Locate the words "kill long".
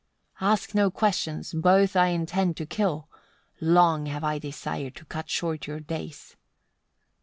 2.65-4.07